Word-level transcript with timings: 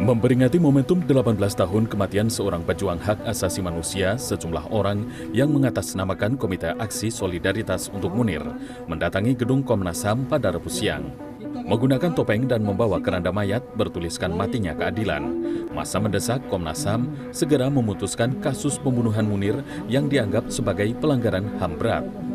Memperingati 0.00 0.58
momentum 0.58 1.06
18 1.06 1.38
tahun 1.38 1.86
kematian 1.86 2.26
seorang 2.26 2.66
pejuang 2.66 2.98
hak 2.98 3.30
asasi 3.30 3.62
manusia, 3.62 4.18
sejumlah 4.18 4.74
orang 4.74 5.06
yang 5.30 5.54
mengatasnamakan 5.54 6.34
Komite 6.34 6.74
Aksi 6.82 7.14
Solidaritas 7.14 7.94
untuk 7.94 8.10
Munir 8.18 8.42
mendatangi 8.90 9.38
gedung 9.38 9.62
Komnas 9.62 10.02
HAM 10.02 10.26
pada 10.26 10.50
Rabu 10.50 10.66
siang. 10.66 11.14
Menggunakan 11.62 12.10
topeng 12.10 12.50
dan 12.50 12.66
membawa 12.66 12.98
keranda 12.98 13.30
mayat 13.30 13.62
bertuliskan 13.78 14.34
matinya 14.34 14.74
keadilan. 14.74 15.22
Masa 15.70 16.02
mendesak 16.02 16.42
Komnas 16.50 16.82
HAM 16.82 17.30
segera 17.30 17.70
memutuskan 17.70 18.34
kasus 18.42 18.82
pembunuhan 18.82 19.30
Munir 19.30 19.62
yang 19.86 20.10
dianggap 20.10 20.50
sebagai 20.50 20.90
pelanggaran 20.98 21.46
HAM 21.62 21.72
berat. 21.78 22.29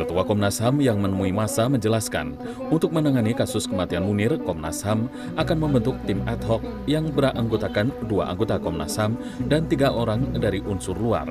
Ketua 0.00 0.24
Komnas 0.24 0.56
HAM 0.64 0.80
yang 0.80 0.96
menemui 0.96 1.28
masa 1.28 1.68
menjelaskan, 1.68 2.32
untuk 2.72 2.88
menangani 2.88 3.36
kasus 3.36 3.68
kematian 3.68 4.08
Munir, 4.08 4.40
Komnas 4.40 4.80
HAM 4.80 5.12
akan 5.36 5.56
membentuk 5.60 5.92
tim 6.08 6.24
ad 6.24 6.40
hoc 6.48 6.64
yang 6.88 7.12
beranggotakan 7.12 7.92
dua 8.08 8.32
anggota 8.32 8.56
Komnas 8.56 8.96
HAM 8.96 9.20
dan 9.44 9.68
tiga 9.68 9.92
orang 9.92 10.40
dari 10.40 10.64
unsur 10.64 10.96
luar. 10.96 11.28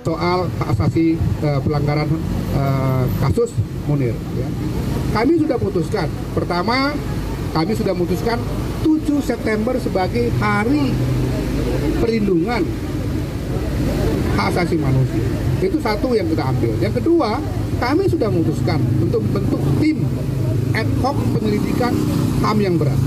Soal 0.00 0.48
hak 0.48 0.68
asasi 0.72 1.20
uh, 1.44 1.60
pelanggaran 1.60 2.08
uh, 2.56 3.04
kasus 3.20 3.52
Munir, 3.84 4.16
ya. 4.32 4.48
kami 5.12 5.36
sudah 5.36 5.60
putuskan. 5.60 6.08
Pertama, 6.32 6.96
kami 7.52 7.76
sudah 7.76 7.92
memutuskan 7.92 8.40
7 8.80 9.20
September 9.20 9.76
sebagai 9.76 10.32
hari 10.40 10.96
perlindungan 12.00 12.64
hak 14.40 14.46
asasi 14.56 14.80
manusia. 14.80 15.28
Itu 15.60 15.76
satu 15.84 16.16
yang 16.16 16.32
kita 16.32 16.48
ambil. 16.48 16.72
Yang 16.80 17.04
kedua, 17.04 17.36
kami 17.80 18.04
sudah 18.12 18.28
memutuskan 18.28 18.76
untuk 19.00 19.24
membentuk 19.24 19.62
tim 19.80 20.04
ad 20.76 20.86
hoc 21.00 21.16
penyelidikan 21.32 21.96
HAM 22.44 22.58
yang 22.60 22.76
berat. 22.76 23.00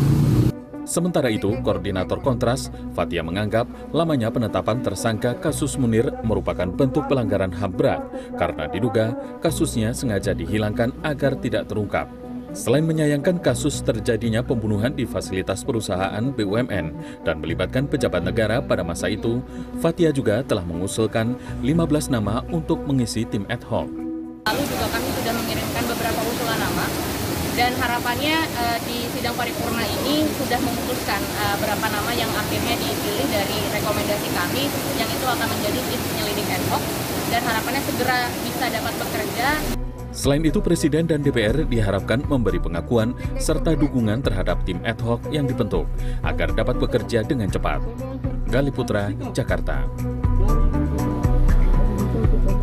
Sementara 0.83 1.31
itu, 1.31 1.47
Koordinator 1.63 2.19
Kontras, 2.19 2.67
Fatia 2.91 3.23
menganggap 3.23 3.69
lamanya 3.95 4.27
penetapan 4.33 4.83
tersangka 4.83 5.37
kasus 5.39 5.79
Munir 5.79 6.11
merupakan 6.27 6.67
bentuk 6.67 7.07
pelanggaran 7.07 7.53
HAM 7.55 7.71
berat 7.71 8.03
karena 8.35 8.67
diduga 8.67 9.15
kasusnya 9.39 9.95
sengaja 9.95 10.35
dihilangkan 10.35 10.91
agar 11.05 11.39
tidak 11.39 11.71
terungkap. 11.71 12.11
Selain 12.53 12.85
menyayangkan 12.85 13.41
kasus 13.41 13.81
terjadinya 13.81 14.45
pembunuhan 14.45 14.93
di 14.93 15.09
fasilitas 15.09 15.65
perusahaan 15.65 16.21
BUMN 16.33 16.85
dan 17.25 17.35
melibatkan 17.41 17.89
pejabat 17.89 18.21
negara 18.21 18.61
pada 18.61 18.85
masa 18.85 19.09
itu, 19.09 19.41
Fatia 19.81 20.13
juga 20.13 20.45
telah 20.45 20.65
mengusulkan 20.65 21.33
15 21.65 22.13
nama 22.13 22.45
untuk 22.53 22.83
mengisi 22.85 23.25
tim 23.25 23.47
ad 23.49 23.65
hoc. 23.65 24.03
Lalu 24.43 24.61
juga 24.67 24.85
kami 24.91 25.09
sudah 25.15 25.33
mengirimkan 25.39 25.83
beberapa 25.87 26.19
usulan 26.27 26.59
nama 26.59 26.85
dan 27.53 27.71
harapannya 27.77 28.35
uh, 28.59 28.77
di 28.83 29.05
sidang 29.13 29.37
paripurna 29.37 29.85
ini 30.03 30.25
sudah 30.35 30.59
memutuskan 30.59 31.21
uh, 31.39 31.55
berapa 31.61 31.85
nama 31.85 32.11
yang 32.17 32.27
akhirnya 32.33 32.75
dipilih 32.75 33.27
dari 33.29 33.59
rekomendasi 33.71 34.29
kami 34.33 34.63
yang 34.99 35.07
itu 35.07 35.25
akan 35.25 35.47
menjadi 35.47 35.79
tim 35.85 36.01
penyelidik 36.01 36.47
ad 36.49 36.63
hoc 36.73 36.83
dan 37.31 37.41
harapannya 37.45 37.81
segera 37.87 38.19
bisa 38.41 38.65
dapat 38.67 38.93
bekerja. 38.99 39.47
Selain 40.13 40.45
itu, 40.45 40.61
Presiden 40.61 41.09
dan 41.09 41.25
DPR 41.25 41.65
diharapkan 41.65 42.21
memberi 42.29 42.61
pengakuan 42.61 43.17
serta 43.41 43.73
dukungan 43.73 44.21
terhadap 44.21 44.61
tim 44.61 44.77
ad 44.85 45.01
hoc 45.01 45.25
yang 45.33 45.49
dibentuk 45.49 45.89
agar 46.21 46.53
dapat 46.53 46.77
bekerja 46.77 47.25
dengan 47.25 47.49
cepat. 47.49 47.81
Gali 48.53 48.69
Putra, 48.69 49.09
Jakarta. 49.33 49.89